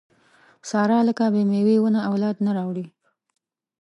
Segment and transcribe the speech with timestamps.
[0.69, 2.85] ساره لکه بې مېوې ونه اولاد نه راوړي.